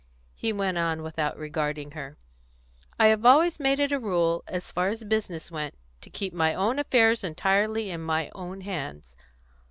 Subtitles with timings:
[0.33, 2.17] He went on, without regarding her:
[2.99, 6.55] "I have always made it a rule, as far as business went, to keep my
[6.55, 9.15] own affairs entirely in my own hands.